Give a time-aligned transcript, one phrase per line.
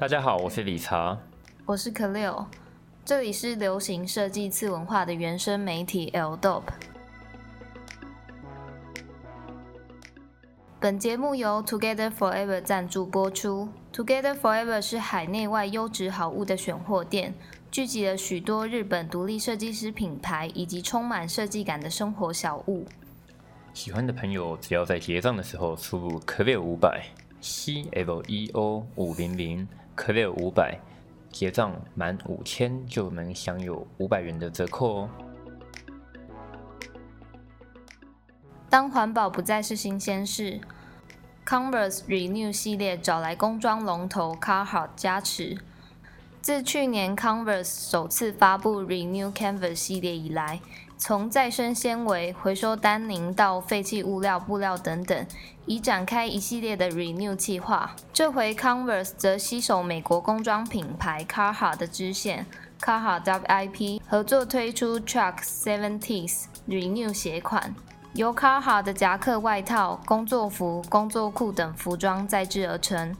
[0.00, 1.18] 大家好，我是理查，
[1.66, 2.46] 我是可六，
[3.04, 6.62] 这里是流行设计次文化的原生媒体 L Dope。
[10.80, 13.68] 本节目由 Together Forever 赞助播出。
[13.92, 17.34] Together Forever 是海内外优质好物的选货店，
[17.70, 22.86] 聚集了许多日本独立设计师品牌以及充满设计感的生活小物。
[23.74, 27.04] 喜欢的朋友只要在结账的时候输入 Clear 五百
[27.42, 29.68] C L E O 五零零
[30.00, 30.80] Clear 五百，
[31.30, 35.10] 结账满五千就能享有五百元的折扣哦。
[38.70, 40.58] 当环保不再是新鲜事
[41.46, 45.58] ，Converse Renew 系列找来工装龙头 Carhartt 加持。
[46.40, 50.62] 自去年 Converse 首次发布 Renew Canvas 系列以来，
[51.00, 55.26] 从再生纤维、回收丹宁到废弃物料、布料等等，
[55.64, 57.96] 已展开一系列的 Renew 计划。
[58.12, 62.44] 这回 Converse 则携手美国工装品牌 Carhart 的支线
[62.82, 67.74] Carhartt WIP 合作推出 Truck Seventies Renew 鞋款。
[68.12, 73.16] 由卡哈的夹克、外套、工作服、工作裤等服装再制而成，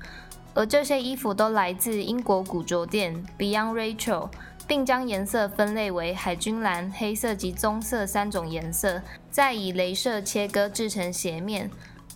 [0.52, 4.28] 而这些衣服都来自英国古着店 Beyond Rachel，
[4.70, 11.68] 并将颜色分类为海军蓝、黑色及棕色三种颜色，再以镭射切割制成鞋面。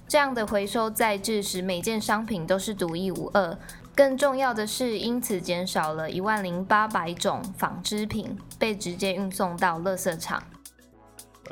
[0.07, 3.59] 这样的回收再制使每件商品都是独一无二。
[3.93, 10.41] 更重要的是，因此减少了一万零八百种纺织品被直接运送到垃圾场。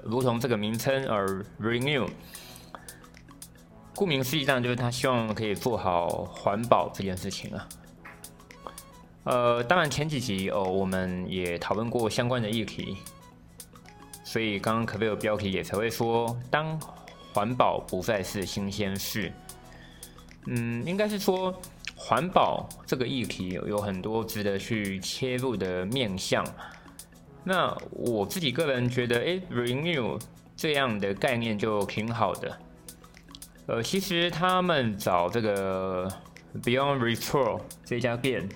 [0.04, 2.08] 如同这个名称而 renew，
[3.96, 7.66] 顾名思义，当然就是他希望可以做好环保这件事情啊。
[9.24, 12.96] 呃，当然前几集哦，我们也讨论过相关的议题，
[14.24, 16.80] 所以刚刚可贝尔标题也才会说，当
[17.32, 19.32] 环保不再是新鲜事。
[20.46, 21.54] 嗯，应该是说
[21.94, 26.44] 环保这个议题有很多值得去切入的面向。
[27.44, 30.20] 那我自己个人觉得，哎，renew
[30.56, 32.58] 这样的概念就挺好的。
[33.66, 36.08] 呃，其实他们找这个
[36.60, 38.48] Beyond Retro 这家店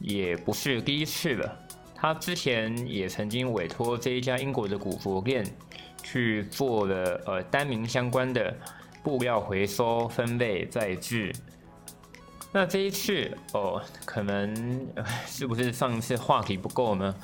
[0.00, 1.56] 也不是第一次了。
[1.94, 5.44] 他之前也曾经委托这一家英国的古着店
[6.02, 8.56] 去做了呃单名相关的
[9.02, 11.30] 布料回收、分类、再制。
[12.52, 14.86] 那这一次哦，可能
[15.26, 17.14] 是不是上一次话题不够呢？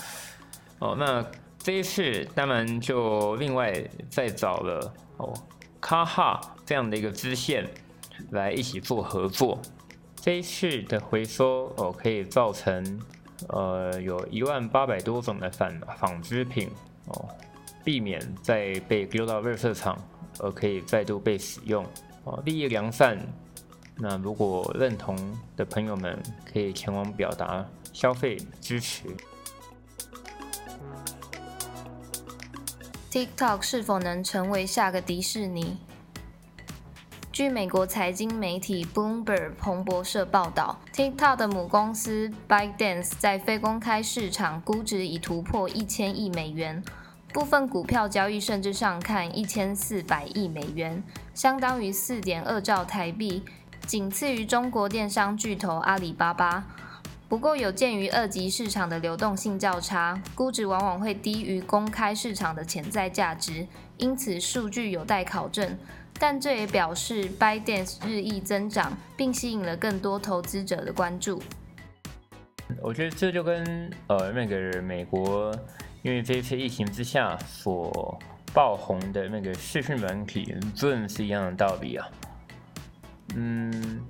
[0.79, 1.25] 哦，那
[1.59, 3.73] 这一次当然就另外
[4.11, 5.33] 再找了哦，
[5.81, 7.67] 卡哈这样的一个支线
[8.31, 9.59] 来一起做合作。
[10.27, 13.01] 这一次的回收哦，可以造成
[13.51, 16.69] 呃有一万八百多种的纺纺织品
[17.07, 17.29] 哦，
[17.85, 19.97] 避免再被丢到热色场，
[20.41, 21.87] 而可以再度被使用
[22.25, 23.17] 哦，利益良善。
[23.95, 25.17] 那如果认同
[25.57, 26.21] 的朋友们，
[26.53, 29.05] 可以前往表达消费支持。
[33.13, 35.77] TikTok 是否能成为下个迪士尼？
[37.37, 46.83] 据美国财经媒体 Bloomberg 彭博社报道，TikTok 的母公司 ByteDance 在非公开市场估值已突破一千亿美元，
[47.35, 51.03] 部分股票交易甚至上看一千四百亿美元，
[51.35, 53.45] 相当于四点二兆台币，
[53.87, 56.65] 仅次于中国电商巨头阿里巴巴。
[57.29, 63.67] 不过，有鉴于二级市场的流动性较差，估值往往会低于公开市场的潜在价值，
[63.97, 65.77] 因此数据有待考证。
[66.19, 71.43] 但这也表示 b y d a n c e 日益增长，并吸引了更多投资者的关注。
[72.81, 75.53] 我觉得这就跟呃那个美国，
[76.03, 78.19] 因为这次疫情之下所
[78.55, 82.09] 爆红的那个视讯软体 Zoom 是一样的道理啊。
[83.35, 84.01] 嗯。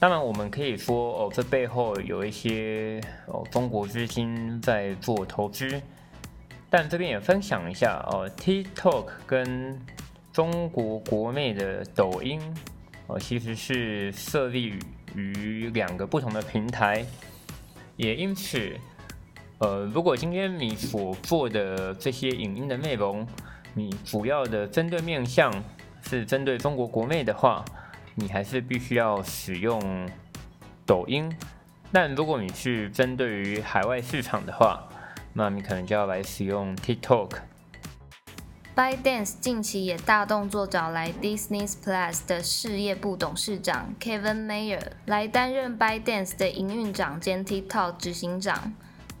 [0.00, 5.78] 当然，我们可以说哦，这背后有一些哦中国资金在做投资，
[6.70, 9.78] 但这边也分享一下哦，TikTok 跟
[10.32, 12.40] 中国国内的抖音
[13.08, 14.72] 哦，其实是设立
[15.14, 17.04] 于两个不同的平台，
[17.96, 18.74] 也因此，
[19.58, 23.26] 呃，如果今天你所做的这些影音的内容，
[23.74, 25.52] 你主要的针对面向
[26.00, 27.62] 是针对中国国内的话。
[28.20, 29.80] 你还是必须要使用
[30.84, 31.34] 抖音，
[31.90, 34.86] 但如果你是针对于海外市场的话，
[35.32, 37.30] 那你可能就要来使用 TikTok。
[38.76, 48.74] ByteDance 近期也大动作找来 Disney Plus 的事业部董事长 Kevin Mayer 来担任 ByteDance 的营运长兼 TikTok 执行长，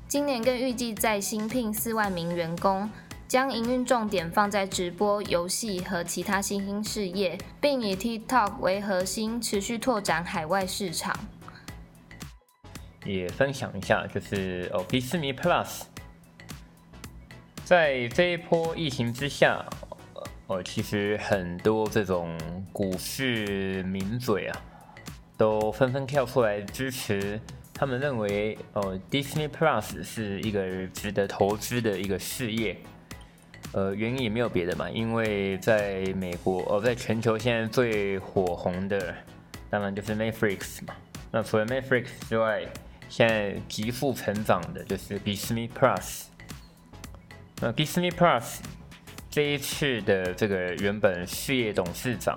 [0.06, 2.90] 今年更预计再新聘四万名员工。
[3.30, 11.16] 将营运重点放在直播、游戏和其他新兴事业，并以 TikTok 为核心，持续拓展海外市场。
[13.04, 15.82] 也分享一下，就是哦，迪士尼 Plus
[17.64, 19.64] 在这一波疫情之下，
[20.48, 22.36] 哦，其实很多这种
[22.72, 24.60] 股市名嘴啊，
[25.36, 27.40] 都纷纷跳出来支持，
[27.72, 32.76] 他们认为哦，Disney Plus 是一个值得投资的一个事业。
[33.72, 39.14] 呃，原因也没有别的嘛，因为在美国，哦，在全球现在最火红的，
[39.68, 40.94] 当然就是 Netflix 嘛。
[41.30, 42.62] 那除了 Netflix 之外，
[43.08, 46.24] 现在极速成长的就是 Disney Plus。
[47.60, 48.58] 那 Disney Plus
[49.30, 52.36] 这一次的这个原本事业董事长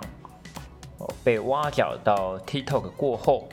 [1.00, 3.50] 哦被挖角到 TikTok 过后，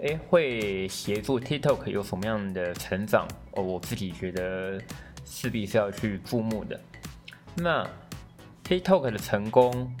[0.00, 3.26] 哎，会协助 TikTok 有什么样的成长？
[3.52, 4.80] 哦，我自己觉得
[5.24, 6.78] 势必是要去注目的。
[7.56, 7.86] 那
[8.64, 9.94] TikTok 的成功，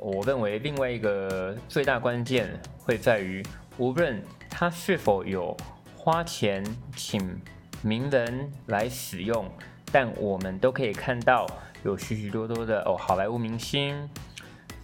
[0.00, 3.44] 我认为另外一个最大关键会在于，
[3.78, 5.56] 无论他是否有
[5.96, 6.64] 花钱
[6.96, 7.40] 请
[7.82, 9.48] 名人来使用，
[9.92, 11.46] 但我们都可以看到
[11.84, 14.08] 有许许多多的哦好莱坞明星、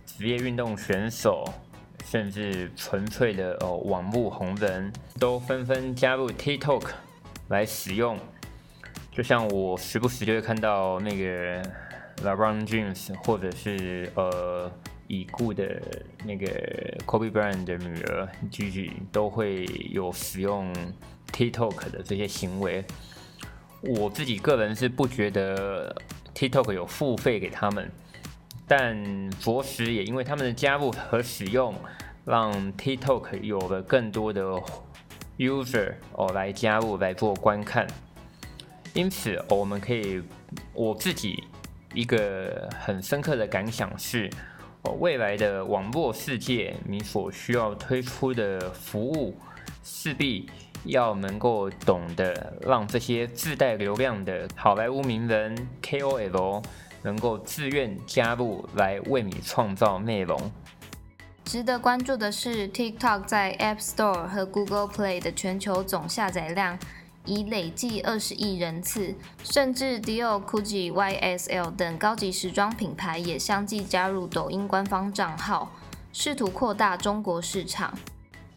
[0.04, 1.44] 职业运动选手，
[2.04, 6.90] 甚至纯粹的哦网络红人都纷纷加入 TikTok
[7.48, 8.18] 来使用。
[9.16, 11.62] 就像我时不时就会看到那个
[12.22, 14.70] LeBron James，或者是呃
[15.06, 15.80] 已故的
[16.22, 16.46] 那个
[17.06, 20.70] Kobe Bryant 的女儿 Gigi 都会有使用
[21.32, 22.84] TikTok 的这些行为。
[23.80, 25.96] 我自己个人是不觉得
[26.34, 27.90] TikTok 有付费给他们，
[28.68, 31.74] 但着实也因为他们的加入和使用，
[32.26, 34.42] 让 TikTok 有了更多的
[35.38, 37.86] user 哦来加入来做观看。
[38.96, 40.22] 因此，我们可以
[40.72, 41.44] 我自己
[41.92, 44.30] 一个很深刻的感想是，
[44.98, 49.36] 未来的网络世界，你所需要推出的服务，
[49.84, 50.48] 势必
[50.84, 56.64] 要能够懂得让这些自带流量的好莱坞名人 KOL
[57.02, 60.40] 能够自愿加入来为你创造内容。
[61.44, 66.78] 值得关注的是，TikTok 在 App Store 和 Google Play 的全球总下载量。
[67.26, 69.14] 已累计二十亿人次，
[69.44, 75.70] 甚至 Dior、Gucci、YSL 等高级时装品牌也相继加入抖音官方账号，
[76.12, 77.92] 试图扩大中国市场。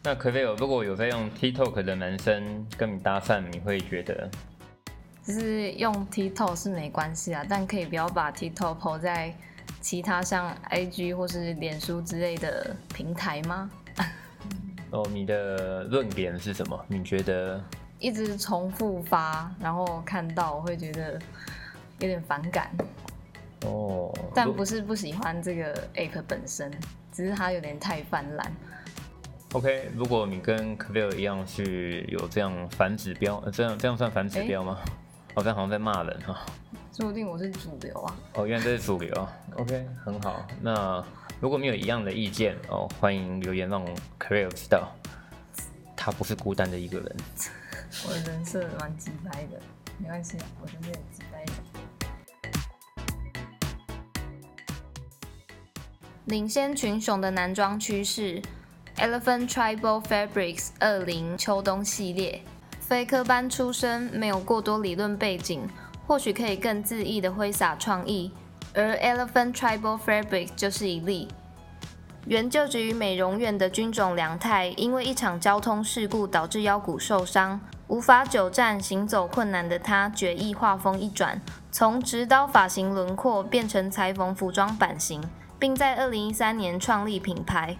[0.02, 4.30] 那可菲尔，如果有在用 TikTok 的男生跟你搭讪，你会觉得？
[5.22, 9.34] 就是用 TikTok 是没关系啊，但可以不要把 TikTok 抛在
[9.80, 13.70] 其他像 IG 或是脸书之类的平台吗？
[14.90, 16.84] 哦，你的论点是什么？
[16.88, 17.62] 你觉得？
[18.00, 21.12] 一直重复发，然后看到我会觉得
[22.00, 22.70] 有点反感。
[23.66, 26.72] 哦，但不是不喜欢这个 app 本身，
[27.12, 28.52] 只是它有点太泛滥。
[29.52, 34.78] OK，如果你跟 c l a r 一样是有这样反指标，这样这样算反指标吗？
[35.34, 36.40] 好像好像在骂人哈。
[36.92, 38.16] 说不定我是主流啊。
[38.34, 39.28] 哦，原来这是主流。
[39.56, 40.46] OK，很好。
[40.62, 41.04] 那
[41.38, 43.84] 如果你有一样的意见哦，欢迎留言让
[44.18, 44.90] c l a r 知道，
[45.94, 47.16] 他不是孤单的一个人。
[48.06, 49.60] 我的人设蛮直白的，
[49.98, 51.52] 没关系，我就是很直白的。
[56.26, 58.40] 领先群雄的男装趋势
[58.96, 62.42] ，Elephant Tribal Fabrics 二零秋冬系列，
[62.78, 65.68] 非科班出身，没有过多理论背景，
[66.06, 68.30] 或许可以更恣意的挥洒创意，
[68.72, 71.26] 而 Elephant Tribal Fabric 就是一例。
[72.26, 77.60] 原就职于美容院的军种梁太，因为一场交通事故导致腰骨受伤。
[77.90, 81.42] 无法久站、行走困难的他，决意画风一转，
[81.72, 85.20] 从直刀发型轮廓变成裁缝服装版型，
[85.58, 87.76] 并在二零一三年创立品牌，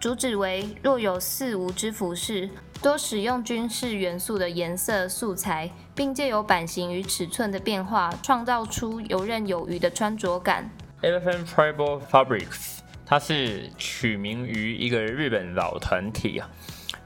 [0.00, 2.50] 主旨为若有似无之服饰，
[2.82, 10.68] 多使用军事元素的颜色素材，并借由版型与尺寸的变化，创造出游刃有余的穿着感。
[11.00, 16.50] Elephant Tribal Fabrics，它是取名于一个日本老团体啊。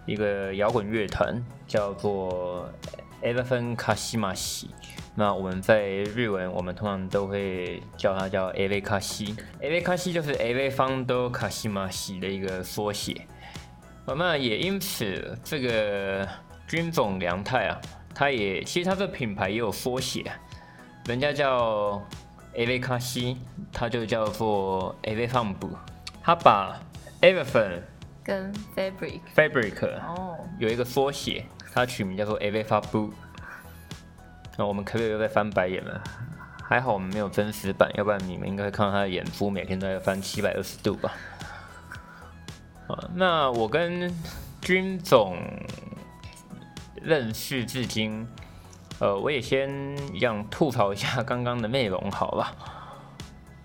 [0.08, 2.66] 一个摇滚乐团叫做
[3.22, 4.68] Elephant Kashimashi，
[5.14, 13.26] 那我们在日文，我们通常都会叫它叫 A V 卡西，A V 卡西就是 A V 方多卡西马西的一个缩写。
[14.06, 16.26] 那也因此，这个
[16.66, 17.78] 军总良太啊，
[18.14, 20.24] 他也其实他这品牌也有缩写，
[21.04, 22.02] 人家叫
[22.54, 23.36] A V 卡西，
[23.70, 25.68] 他就叫做 A V 方布，
[26.22, 26.80] 他把
[27.20, 27.82] Elephant。
[28.28, 33.10] 跟 fabric fabric 哦，有一个缩写，它取名叫做 a v f a b u
[34.58, 35.98] 那我们可不可以又在翻白眼了？
[36.62, 41.14] 还好我们没有真实版，要不然你们应该会看到他的眼珠每天都在翻七百二十度吧？
[42.88, 44.14] 啊，那我跟
[44.60, 45.38] 军总
[47.00, 48.28] 认识至今，
[48.98, 49.70] 呃，我也先
[50.14, 52.54] 一样吐槽一下刚刚的内容，好了。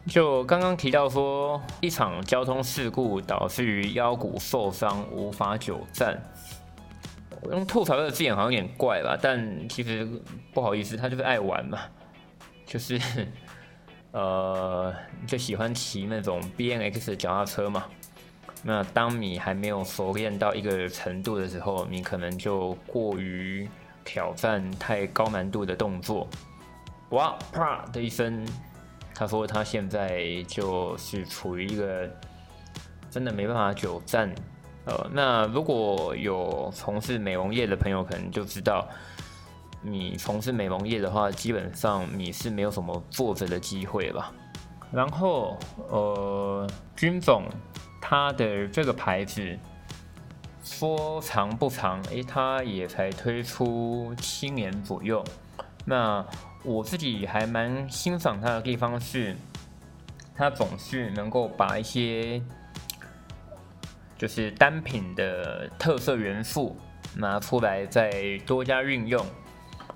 [0.08, 6.22] 就刚刚提到说，一场交通事故导致于腰骨受伤，无法久站。
[7.42, 10.08] 我用吐槽这个字眼好像有点怪吧，但其实
[10.54, 11.80] 不好意思，他就是爱玩嘛，
[12.66, 13.00] 就是
[14.12, 14.94] 呃，
[15.26, 17.86] 就喜欢骑那种 B N X 脚踏车嘛。
[18.62, 23.68] 那当你还没有熟练到一个程度的时候，你可能就过于
[24.06, 26.28] 挑战太高难度的动作。
[27.10, 28.48] 哇啪的一声，
[29.24, 32.10] 他说他现在就是处于一个
[33.10, 34.30] 真的没办法久站。
[34.84, 38.86] 呃，那如果有从事美容业的朋友，可能就知道，
[39.82, 44.34] 你从事美容业的话，基本上你是没有什么坐着的机会吧。
[44.92, 45.58] 然后，
[45.90, 47.46] 呃，军总。
[48.02, 49.58] 他的这个牌子
[50.62, 55.24] 说长不长，诶，他也才推出七年左右。
[55.86, 56.26] 那
[56.64, 59.36] 我自己还蛮欣赏他的地方是，
[60.36, 62.42] 他总是能够把一些
[64.18, 66.78] 就是单品的特色元素
[67.16, 69.26] 拿出来再多加运用。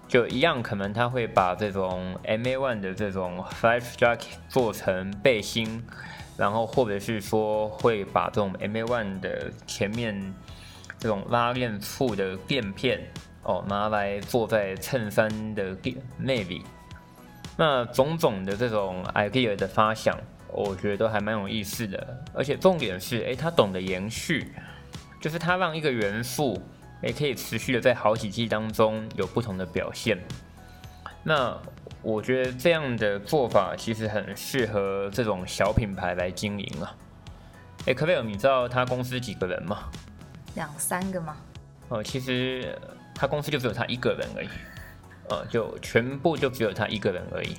[0.08, 5.84] 就一样，可能他会把这种 MA One 的这种 Five Jacket 做成背心。
[6.38, 10.36] 然后或者是说会把这种 MA One 的前面
[11.00, 13.02] 这种拉链处的垫片
[13.48, 15.76] 哦拿来做在衬衫的
[16.18, 16.64] 内里，
[17.58, 20.16] 那种种的这种 idea 的发想，
[20.50, 22.24] 我觉得都还蛮有意思的。
[22.34, 24.54] 而且重点是，哎，他懂得延续，
[25.22, 26.62] 就是他让一个元素，
[27.02, 30.20] 也可以持续的在好几季当中有不同的表现。
[31.24, 31.58] 那
[32.02, 36.94] 我觉得这样的做法其实很适合这种小品牌来经营啊。
[37.86, 39.90] 哎，可贝尔，你知道他公司几个人吗？
[40.56, 41.38] 两三个吗？
[41.90, 42.78] 哦，其实
[43.18, 44.50] 他公司就只有他一个人而已。
[45.30, 47.58] 呃，就全部就只有他一个人而已。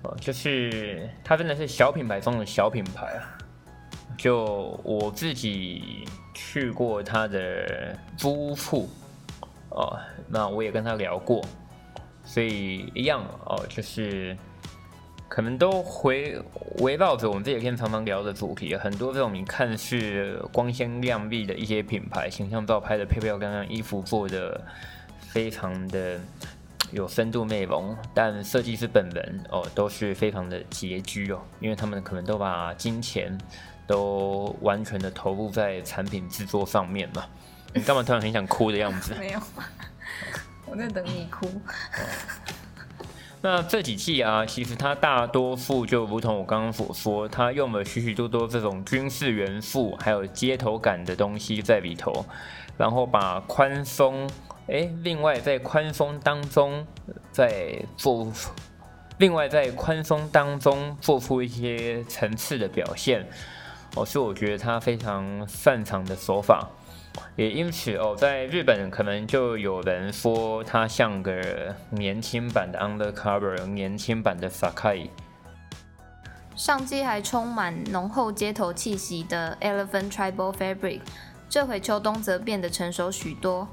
[0.00, 3.36] 哦，就是他真的是小品牌中的小品牌啊。
[4.16, 8.88] 就我自己去过他的租屋处，
[9.68, 11.44] 哦，那我也跟他聊过。
[12.24, 14.34] 所以一样哦，就是
[15.30, 16.36] 可能都回
[16.78, 24.60] 围绕着我们这几天常常聊的主题，很多这种你看似光鲜亮丽的一些品牌，形象照拍的漂漂亮亮，衣服做的
[25.20, 26.18] 非常的
[26.90, 33.38] 有深度内容，但设计师本人哦都是非常的拮据哦，因为他们可能都把金钱
[33.86, 37.24] 都完全的投入在产品制作上面嘛。
[37.72, 39.14] 你干嘛突然很想哭的样子？
[39.20, 39.40] 没有。
[40.66, 41.48] 我在等你哭。
[43.42, 52.24] 那这几季啊，其实它大多数就如同我刚刚所说，它用了许许多多这种军事元素，还有街头感的东西在里头，
[52.76, 54.28] 然后把宽松，
[54.66, 56.86] 哎，另外在宽松当中
[57.32, 58.30] 再做，
[59.16, 63.26] 另外在宽松当中做出一些层次的表现，
[63.96, 66.68] 哦，是我觉得他非常擅长的手法。
[67.36, 75.08] 也因此哦，在日本可能就有人说它像个年轻版的 Undercover，年轻版的 Sakai。
[76.56, 81.00] 上季还充满浓厚街头气息的 Elephant Tribal Fabric，
[81.48, 83.66] 这回秋冬则变得成熟许多。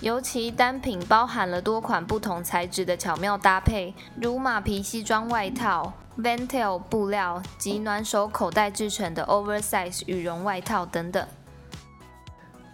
[0.00, 11.26] 尤其单品包含了多款不同材质的巧妙搭配，如马皮西装外套、Ventil 布料及暖手口袋制成的 Oversize 羽绒外套等等。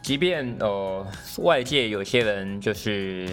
[0.03, 1.07] 即便呃，
[1.39, 3.29] 外界有些人就是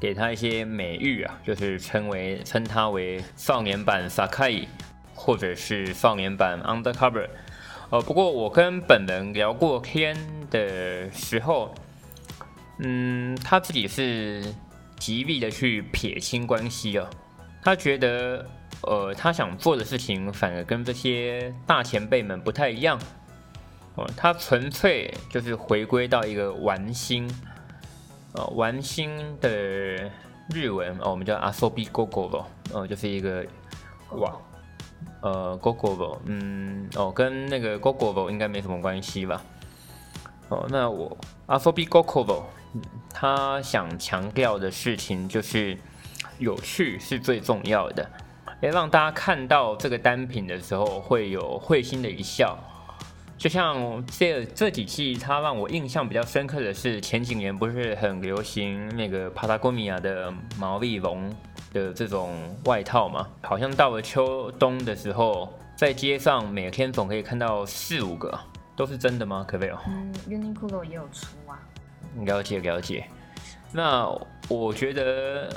[0.00, 4.66] 给他一些美誉啊，就是称为称他为少年版 Sakai，
[5.14, 7.28] 或者是少年版 Undercover。
[7.90, 10.16] 呃，不过我跟本人聊过天
[10.50, 11.72] 的时候，
[12.80, 14.44] 嗯，他自己是
[14.98, 17.08] 极力的去撇清关系啊。
[17.62, 18.44] 他觉得，
[18.82, 22.98] 呃，他想做的事情反而跟这些大前辈们不太一样。
[24.16, 27.28] 它纯粹就是回归到一个玩心，
[28.32, 29.48] 呃，玩心的
[30.50, 33.44] 日文哦，我们叫阿 b i gogo 哦，就是一个
[34.12, 34.36] 哇，
[35.22, 39.42] 呃，gogo 嗯，哦，跟那个 gogo 应该没什么关系吧？
[40.48, 42.42] 哦，那我阿 b i gogo
[43.10, 45.76] 他想强调的事情就是
[46.38, 48.08] 有趣是最重要的，
[48.60, 52.58] 也让大家看到这个单品的时候会有会心的一笑。
[53.38, 61.32] 就像这这几季，它让我印象比较深刻的是前几年不是很流行那个帕拉贡米亚的毛利绒
[61.72, 63.28] 的这种外套嘛？
[63.42, 68.36] 好像到了秋冬的时候，在街上每天总可以看到四五个，
[68.74, 69.44] 都是真的吗？
[69.46, 69.74] 可不可以？
[69.86, 71.56] 嗯，Uniqlo 也有出啊。
[72.24, 73.06] 了解了解。
[73.70, 74.10] 那
[74.48, 75.48] 我觉得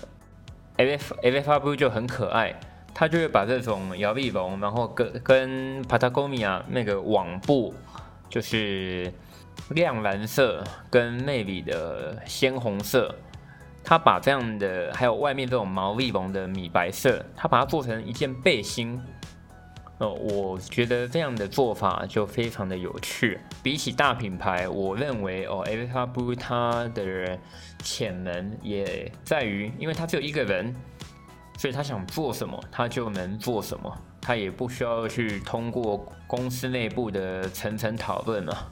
[0.78, 2.54] F F F Blue 就很可爱，
[3.01, 7.74] 他就会把这种摇粒绒，然后跟跟 Patagonia 那个网布，
[8.29, 9.12] 就是
[9.70, 13.15] 亮蓝色跟内里的鲜红色，
[13.84, 19.01] 他把这样的还有外面这种毛粒绒的米白色，他把它做成一件背心。
[19.98, 23.39] 呃，我觉得这样的做法就非常的有趣。
[23.63, 27.36] 比起大品牌，我认为哦 a v a Blue 它的
[27.79, 30.75] 潜能也在于，因为它只有一个人，
[31.62, 38.72] 所以他想做什么，他就能做什么，他也不需要去通过公司内部的层层讨论了。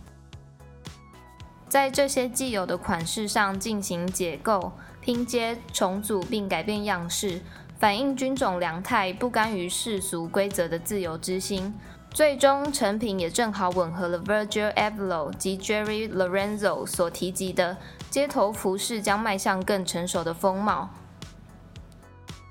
[1.67, 7.39] 在这些既有的款式上进行解构、拼接、重组并改变样式。
[7.77, 11.71] 反映军种良态、不甘于世俗规则的自由之心，
[12.09, 17.77] 最终成品也正好吻合了 Virgil a b l o 及 Jerry Lorenzo 所提及的
[18.09, 20.89] 街头服饰将迈向更成熟的风貌。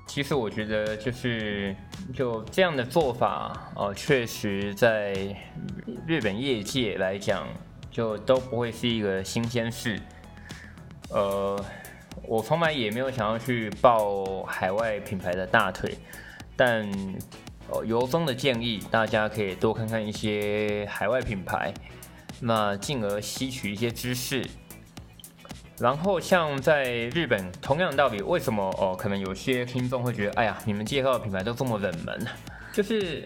[0.09, 1.75] 其实我觉得就是
[2.15, 5.13] 就这样的做法，哦，确实在
[6.07, 7.47] 日本业界来讲，
[7.91, 9.99] 就都不会是一个新鲜事，
[11.11, 11.63] 呃。
[12.23, 15.97] 我从来也没有想要去抱海外品牌的大腿，
[16.55, 16.87] 但
[17.85, 21.73] 由衷的建议大家可以多看看一些海外品牌，
[22.41, 24.45] 那进而吸取一些知识。
[25.79, 26.83] 然后像在
[27.13, 28.95] 日本，同样的道理，为什么哦？
[28.95, 32.27] 可能有些听众会觉得，哎呀，你们介绍的品牌都这么冷门，
[32.73, 33.25] 就是。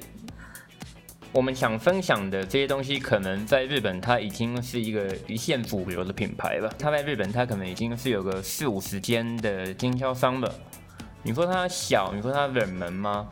[1.36, 6.72] 我们想分享的这些东西，可能在日本它已经是一个一线主流的品牌了。
[6.78, 10.54] 它在日本，它可能已经是有个四五十间的经销商了。
[11.24, 13.28] 你说它小，你说它冷门吗？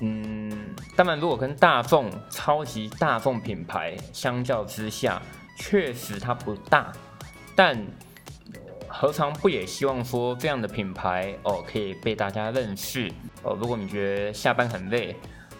[0.00, 0.50] 嗯，
[0.96, 5.20] 当然，如果跟大众、超级大众品牌相较之下，
[5.58, 6.90] 确实它不大。
[7.54, 7.78] 但
[8.88, 13.10] 何尝不也希望说这样的品牌哦，可以被大家认识
[13.42, 13.56] 哦？
[13.60, 15.14] 如果你觉得下班很累。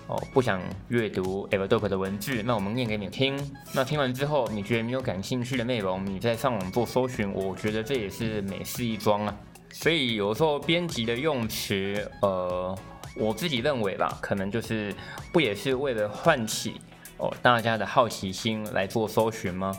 [0.08, 3.36] 哦，不想阅读 Everdope 的文字，那我们念给你听。
[3.74, 9.36] 那听完之后，你觉得你有感兴趣的内容，你再上网做搜寻，我觉得这也是美事一桩啊。
[9.72, 12.78] 所以有时候编辑的用词，呃，
[13.16, 14.94] 我自己认为吧，可能就是
[15.32, 16.80] 不也是为了唤起
[17.16, 19.76] 哦大家的好奇心来做搜寻吗？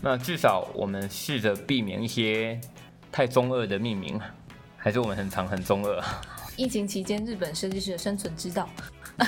[0.00, 2.60] 那至少我们试着避免一些
[3.14, 4.20] 太中二的命名，
[4.76, 6.04] 还是我们很长很中二。
[6.56, 8.68] 疫情期间，日本设计师的生存之道。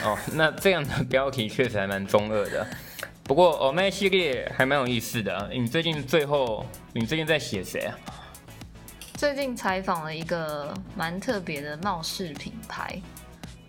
[0.02, 2.66] 哦，那这样的标题确实还蛮中二的。
[3.22, 5.48] 不过欧麦系列还蛮有意思的。
[5.52, 7.94] 你最近最后，你最近在写谁啊？
[9.14, 13.00] 最近采访了一个蛮特别的帽饰品牌，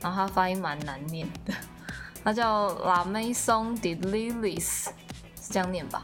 [0.01, 1.53] 然后它发音蛮难念的，
[2.25, 4.85] 它叫 La Maison de Lilies，
[5.39, 6.03] 是这样念吧？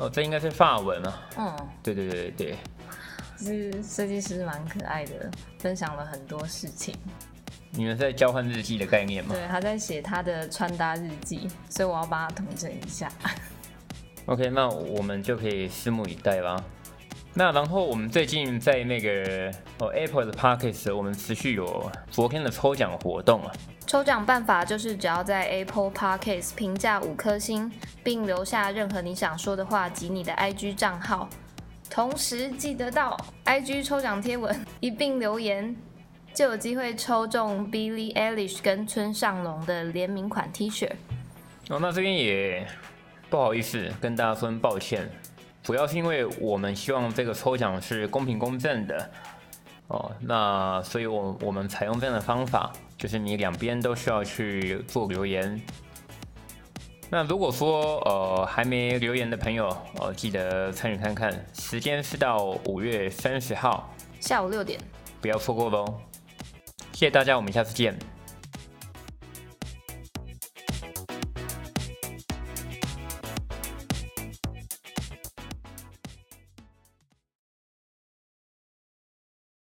[0.00, 1.22] 哦，这应该是法文啊。
[1.36, 2.56] 嗯，对对对对对。
[3.44, 6.94] 是设计师蛮可爱的，分享了很多事情。
[7.72, 9.34] 你们在交换日记的概念吗？
[9.34, 13.10] 对，他在写他的穿搭日记，所以我要帮他统整一下。
[14.26, 16.62] OK，那我们就可以拭目以待啦。
[17.32, 23.52] 那然后我们最近在那个哦 Apple 的 Pockets，我们持续有昨天的抽奖活动啊。
[23.86, 27.70] 抽奖办法就是只要在 Apple Pockets 评价五颗星，
[28.02, 31.28] 并留下任何你想说的话及你的 IG 账号，
[31.90, 35.76] 同时记得到 IG 抽奖贴文一并留言。
[36.32, 40.88] 就有机会抽中 Billie Eilish 跟村上隆的联名款 T 恤。
[41.68, 42.64] 哦，那这边也
[43.28, 45.10] 不好意思跟大家说抱歉，
[45.60, 49.10] 主要是因为我们希望这个抽奖是公平公正的。
[49.88, 55.60] 哦，那所以我我们采用这样的方法，就是你两边都需要去做留言。
[57.12, 59.68] 那如果说呃还没留言的朋友，
[59.98, 64.78] 呃记得参与看看，时间是到五月三十号下午六点，
[65.20, 65.84] 不要错过喽。
[66.92, 67.98] 谢谢大家，我们下次见。